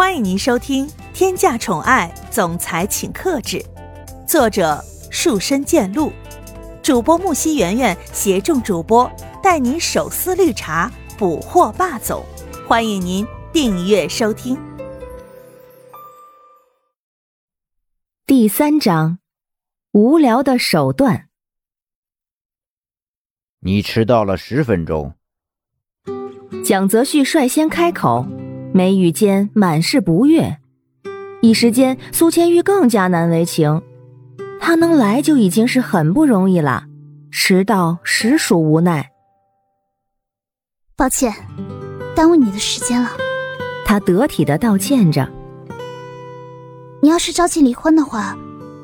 [0.00, 3.58] 欢迎您收听《天价宠爱总裁请克制》，
[4.26, 6.10] 作者树深见鹿，
[6.82, 12.24] 主播木西圆圆携众主播带您手撕绿茶，捕获霸总。
[12.66, 14.58] 欢迎您订阅收听。
[18.24, 19.18] 第三章，
[19.92, 21.28] 无聊的手段。
[23.58, 25.12] 你迟到了十分钟。
[26.64, 28.26] 蒋泽旭率先开口。
[28.72, 30.58] 眉宇间满是不悦，
[31.40, 33.82] 一时间苏千玉更加难为情。
[34.60, 36.84] 他能来就已经是很不容易了，
[37.30, 39.10] 迟到实属无奈。
[40.96, 41.34] 抱歉，
[42.14, 43.10] 耽误你的时间了。
[43.84, 45.28] 他得体的道歉着。
[47.02, 48.36] 你要是着急离婚的话，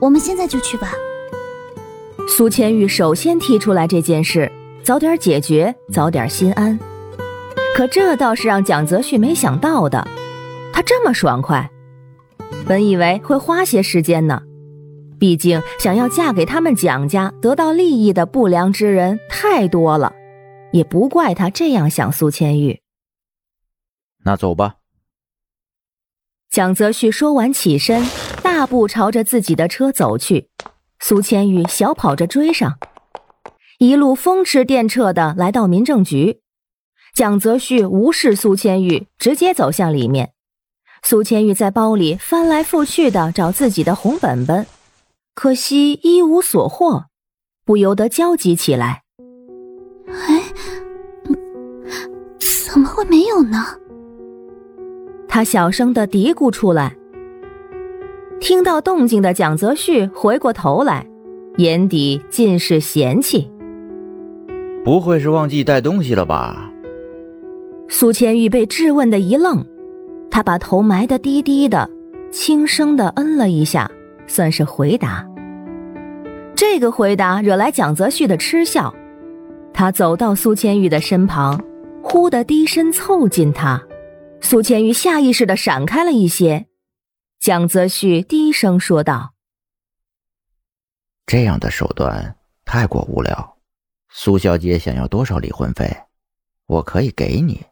[0.00, 0.92] 我们现在就去吧。
[2.28, 4.50] 苏千玉首先提出来这件事，
[4.84, 6.78] 早点解决，早点心安。
[7.74, 10.06] 可这倒是让蒋泽旭没想到的，
[10.72, 11.70] 他这么爽快，
[12.66, 14.42] 本以为会花些时间呢。
[15.18, 20.12] 毕竟想要嫁给他们蒋家得到利益的不良之人太多了，
[20.72, 22.12] 也不怪他这样想。
[22.12, 22.82] 苏千玉，
[24.24, 24.74] 那走吧。
[26.50, 28.04] 蒋泽旭说完，起身，
[28.42, 30.50] 大步朝着自己的车走去。
[30.98, 32.78] 苏千玉小跑着追上，
[33.78, 36.41] 一路风驰电掣的来到民政局。
[37.14, 40.32] 蒋泽旭无视苏千玉，直接走向里面。
[41.02, 44.66] 苏千玉在包里翻来覆去的找自己的红本本，
[45.34, 47.04] 可惜一无所获，
[47.66, 49.02] 不由得焦急起来。
[50.08, 50.42] 哎，
[52.66, 53.58] 怎么会没有呢？
[55.28, 56.96] 他小声的嘀咕出来。
[58.40, 61.06] 听到动静的蒋泽旭回过头来，
[61.58, 63.50] 眼底尽是嫌弃。
[64.82, 66.71] 不会是忘记带东西了吧？
[67.94, 69.62] 苏千玉被质问的一愣，
[70.30, 71.88] 他把头埋得低低的，
[72.32, 73.88] 轻声的嗯了一下，
[74.26, 75.28] 算是回答。
[76.56, 78.92] 这个回答惹来蒋泽旭的嗤笑，
[79.74, 81.62] 他走到苏千玉的身旁，
[82.02, 83.80] 忽的低身凑近她，
[84.40, 86.64] 苏千玉下意识的闪开了一些。
[87.40, 89.34] 蒋泽旭低声说道
[91.26, 93.58] ：“这样的手段太过无聊。
[94.08, 95.94] 苏小姐想要多少离婚费，
[96.66, 97.62] 我可以给你。”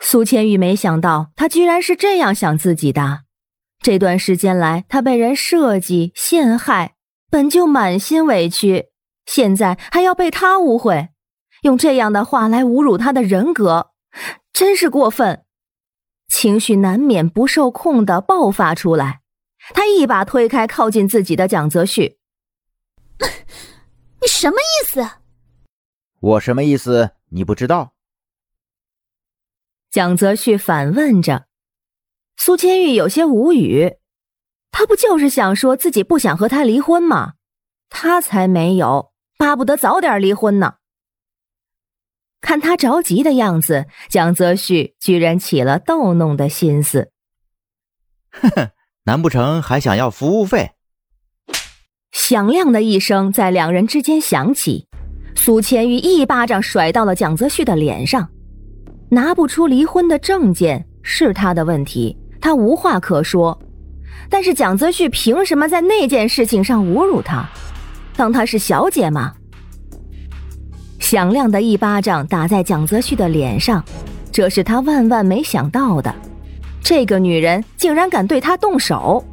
[0.00, 3.24] 苏千玉没想到，他居然是这样想自己的。
[3.80, 6.94] 这段时间来，他被人设计陷害，
[7.30, 8.86] 本就满心委屈，
[9.26, 11.08] 现在还要被他误会，
[11.62, 13.90] 用这样的话来侮辱他的人格，
[14.52, 15.44] 真是过分。
[16.28, 19.20] 情绪难免不受控的爆发出来，
[19.74, 22.18] 他一把推开靠近自己的蒋泽旭：
[24.20, 25.08] “你什么意思？
[26.20, 27.12] 我什么意思？
[27.30, 27.92] 你不知道？”
[29.98, 31.46] 蒋泽旭反问着，
[32.36, 33.96] 苏千玉有些无语。
[34.70, 37.32] 他不就是想说自己不想和他离婚吗？
[37.90, 40.74] 他才没有，巴不得早点离婚呢。
[42.40, 47.10] 看他着急的样子，蒋泽旭居然起了逗弄的心思。
[48.30, 48.70] 呵呵，
[49.02, 50.74] 难不成还想要服务费？
[52.12, 54.86] 响亮的一声在两人之间响起，
[55.34, 58.30] 苏千玉一巴掌甩到了蒋泽旭的脸上。
[59.10, 63.58] 拿不出离婚的证件是他的问题，他无话可说。
[64.28, 67.48] 但是蒋泽旭凭什么在那件事情上侮辱他？
[68.16, 69.32] 当他是小姐吗？
[70.98, 73.82] 响亮的一巴掌打在蒋泽旭的脸上，
[74.30, 76.14] 这是他万万没想到的。
[76.82, 79.24] 这个女人竟然敢对他动手！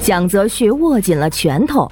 [0.00, 1.90] 蒋泽旭握紧了拳头，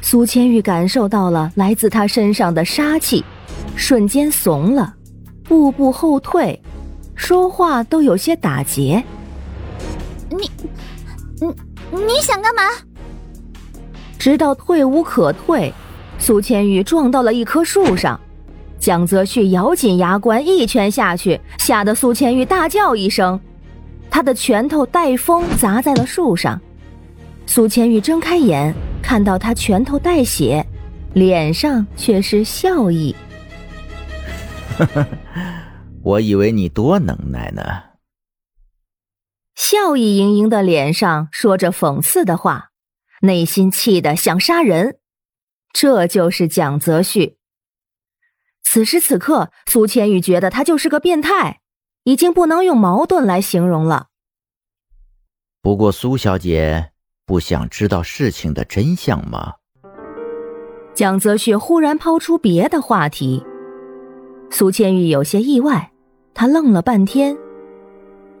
[0.00, 3.24] 苏千玉感受到了来自他身上的杀气，
[3.74, 4.95] 瞬间怂了。
[5.48, 6.60] 步步后退，
[7.14, 9.02] 说话都有些打结。
[10.30, 10.50] 你，
[11.40, 12.62] 你你想干嘛？
[14.18, 15.72] 直到退无可退，
[16.18, 18.18] 苏千玉撞到了一棵树上，
[18.80, 23.38] 蒋泽旭咬紧牙关，一拳下去，吓得苏千玉大叫一声，
[24.10, 26.60] 他的拳头带风砸在了树上。
[27.46, 30.66] 苏千玉睁开眼，看到他拳头带血，
[31.14, 33.14] 脸上却是笑意。
[36.02, 37.62] 我以为你多能耐呢。
[39.54, 42.70] 笑意盈盈的脸上说着讽刺的话，
[43.22, 44.98] 内心气得想杀人。
[45.72, 47.38] 这就是蒋泽旭。
[48.62, 51.60] 此时此刻，苏千玉觉得他就是个变态，
[52.04, 54.08] 已经不能用矛盾来形容了。
[55.62, 56.92] 不过，苏小姐
[57.24, 59.54] 不想知道事情的真相吗？
[60.94, 63.44] 蒋泽旭忽然抛出别的话题。
[64.50, 65.92] 苏千玉有些意外，
[66.34, 67.36] 她愣了半天。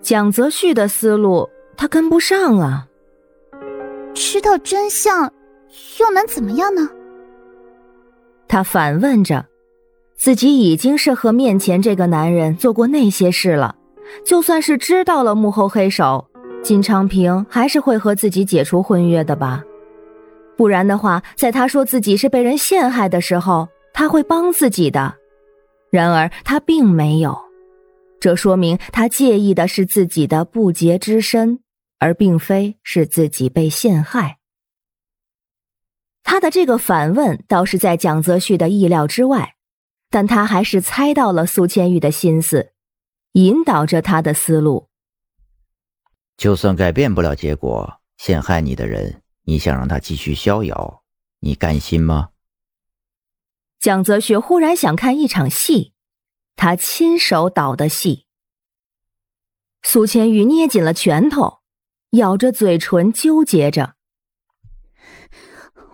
[0.00, 2.86] 蒋泽旭的思路她跟不上啊。
[4.14, 5.30] 知道真相
[6.00, 6.88] 又能怎么样呢？
[8.48, 9.44] 他反问着，
[10.14, 13.74] 自己已经是和面前这个男人做过那些事了，
[14.24, 16.26] 就算是知道了幕后黑手，
[16.62, 19.62] 金昌平还是会和自己解除婚约的吧？
[20.56, 25.14] 不然的话，在他说自己是被人陷害的时候，他会帮自己的。
[25.90, 27.38] 然而他并没有，
[28.20, 31.60] 这说明他介意的是自己的不洁之身，
[31.98, 34.38] 而并非是自己被陷害。
[36.22, 39.54] 他的这个反问倒是在蒋泽旭的意料之外，
[40.10, 42.72] 但他还是猜到了苏千玉的心思，
[43.32, 44.88] 引导着他的思路。
[46.36, 51.02] 就算改变不了结果，陷害你的人，你想让他继续逍遥，
[51.40, 52.30] 你甘心吗？
[53.86, 55.92] 蒋泽旭忽然想看一场戏，
[56.56, 58.26] 他亲手导的戏。
[59.80, 61.60] 苏千玉捏紧了拳头，
[62.10, 63.94] 咬着嘴唇，纠结着。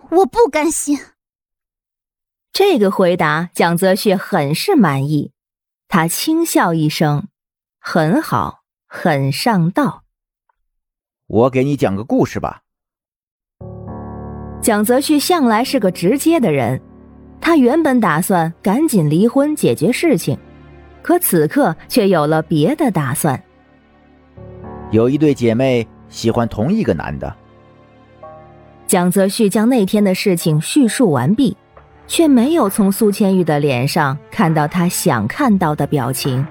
[0.09, 0.97] 我不甘心。
[2.51, 5.31] 这个回答，蒋泽旭很是满意。
[5.87, 7.27] 他轻笑一声
[7.77, 10.03] ：“很好，很上道。”
[11.27, 12.63] 我给你讲个故事吧。
[14.63, 16.81] 蒋泽旭向来是个直接的人，
[17.45, 20.37] 他原本打算赶紧离婚解决事情，
[21.01, 23.43] 可此刻却有了别的打算。
[24.91, 27.35] 有一对姐妹喜欢同一个男的。
[28.87, 31.57] 蒋泽旭将那天的事情叙述完毕，
[32.07, 36.47] 却没有从苏千玉的脸上看到他想看到的表情。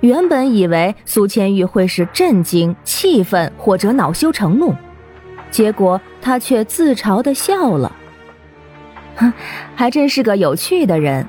[0.00, 4.74] 原本以为苏千玉会是震惊、气愤或者恼羞成怒，
[5.52, 7.94] 结果他却自嘲的笑了。
[9.16, 9.32] 哼，
[9.76, 11.26] 还真是个有趣的人，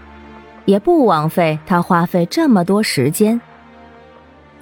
[0.65, 3.39] 也不枉费他花费这么多时间。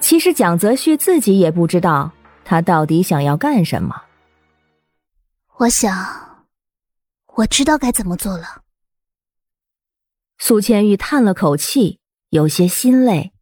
[0.00, 2.10] 其实蒋泽旭自己也不知道
[2.44, 4.02] 他到底想要干什么。
[5.58, 6.46] 我想，
[7.34, 8.62] 我知道该怎么做了。
[10.38, 13.32] 苏千玉叹了口气，有些心累。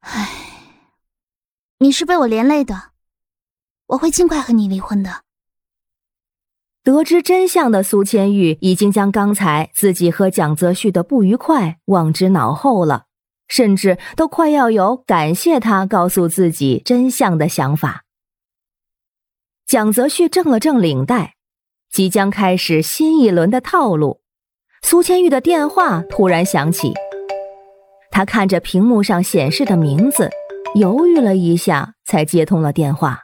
[0.00, 0.28] 唉，
[1.78, 2.90] 你是被我连累的，
[3.86, 5.22] 我会尽快和你离婚的。
[6.84, 13.04] 得知真相的苏千玉已经将刚才自己和蒋泽旭的不愉快忘之脑后了，
[13.46, 18.02] 甚至都快要有感谢他告诉自己真相的想法。
[19.64, 21.36] 蒋泽旭正了正领带，
[21.88, 24.20] 即将开始新一轮的套路。
[24.82, 26.92] 苏千玉的电话突然响起，
[28.10, 30.28] 他看着屏幕上显示的名字，
[30.74, 33.20] 犹豫了一下，才接通了电话。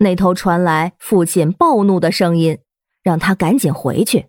[0.00, 2.58] 那头传来父亲暴怒的声音，
[3.04, 4.26] 让他赶紧回去。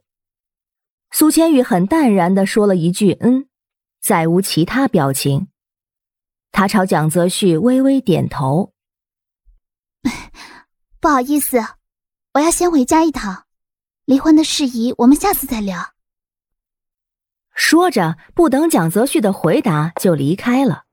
[1.09, 3.47] 苏千玉很淡然的说了一句“嗯”，
[3.99, 5.47] 再无其他表情。
[6.51, 8.73] 他朝蒋泽旭微微点头。
[11.01, 11.57] 不好意思，
[12.33, 13.45] 我要先回家一趟，
[14.05, 15.93] 离婚的事宜我们下次再聊。
[17.53, 20.83] 说着，不等蒋泽旭的回答就离开了。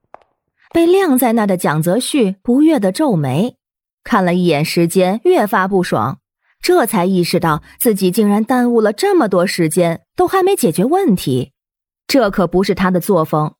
[0.73, 3.59] 被晾在那的蒋泽旭不悦的皱眉，
[4.03, 6.22] 看了一眼时间，越发不爽，
[6.63, 11.53] 这才意识到自己竟然耽误了这么多时间，都还没解决问题，
[12.07, 13.55] 这可不是他的作风。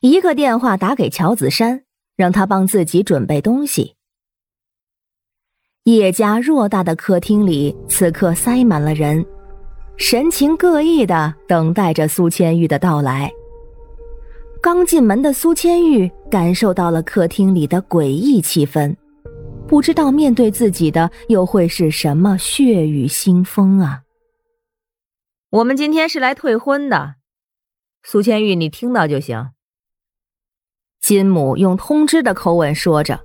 [0.00, 1.84] 一个电话打给乔子山，
[2.16, 3.94] 让他帮自己准备东西。
[5.84, 9.24] 叶家偌大的客厅里，此刻塞满了人，
[9.96, 13.30] 神情各异的等待着苏千玉的到来。
[14.60, 18.94] 刚进门的苏千玉感受到了客厅里的诡异气氛，
[19.70, 24.02] 不知道面对自己的又会是什么血雨腥风啊！
[25.50, 27.14] 我们今天是来退婚的，
[28.02, 29.50] 苏千玉，你听到就行。
[31.00, 33.20] 金母用通知的口吻说着。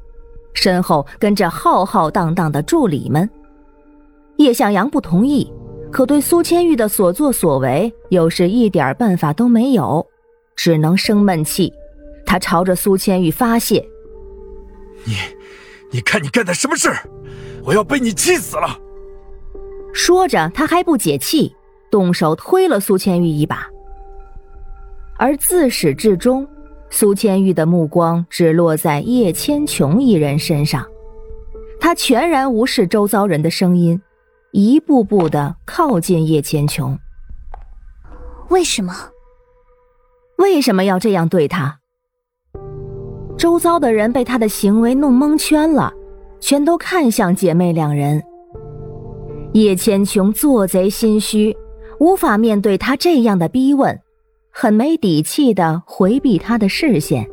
[0.53, 3.27] 身后跟着浩浩荡荡的助理们，
[4.37, 5.51] 叶向阳不同意，
[5.91, 10.05] 可对苏千玉的所作所为又是一点办法都没有，
[10.55, 11.73] 只能生闷气。
[12.23, 13.83] 他朝着苏千玉发泄
[15.05, 15.15] ：“你，
[15.91, 16.89] 你看你干的什么事
[17.63, 18.79] 我要被你气死了！”
[19.93, 21.55] 说着，他还不解气，
[21.89, 23.67] 动手推了苏千玉一把。
[25.17, 26.47] 而自始至终。
[26.91, 30.85] 苏千玉的目光只落在叶千琼一人身上，
[31.79, 33.99] 他全然无视周遭人的声音，
[34.51, 36.97] 一步步的靠近叶千琼。
[38.49, 38.93] 为什么？
[40.37, 41.79] 为什么要这样对他？
[43.37, 45.91] 周遭的人被他的行为弄蒙圈了，
[46.39, 48.21] 全都看向姐妹两人。
[49.53, 51.55] 叶千琼做贼心虚，
[51.99, 53.99] 无法面对他这样的逼问。
[54.57, 57.29] 很没底气的回避他的视线，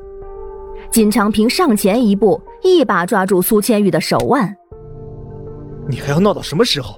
[0.91, 4.57] 金长平上前一步，一把抓住苏千玉的手腕
[5.89, 6.97] ：“你还要闹到什么时候？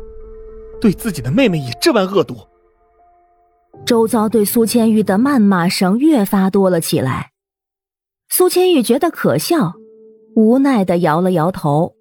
[0.80, 2.36] 对自己的妹妹也这般恶毒？”
[3.84, 7.32] 周遭对苏千玉的谩骂声越发多了起来。
[8.28, 9.74] 苏千玉觉得可笑，
[10.34, 11.94] 无奈的摇了摇头：“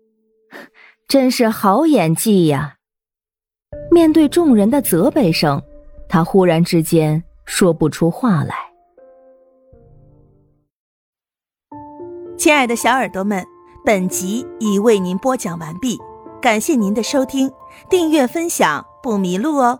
[1.07, 2.77] 真是好演技呀！”
[3.91, 5.61] 面对众人的责备声，
[6.09, 8.55] 他忽然之间说不出话来。
[12.37, 13.45] 亲爱的小耳朵们，
[13.85, 15.99] 本集已为您播讲完毕，
[16.41, 17.51] 感谢您的收听，
[17.89, 19.79] 订阅分享不迷路哦。